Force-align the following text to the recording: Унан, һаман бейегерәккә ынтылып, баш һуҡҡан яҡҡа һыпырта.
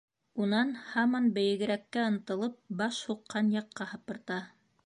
Унан, 0.45 0.71
һаман 0.93 1.27
бейегерәккә 1.35 2.07
ынтылып, 2.13 2.57
баш 2.83 3.05
һуҡҡан 3.11 3.55
яҡҡа 3.61 3.93
һыпырта. 3.95 4.45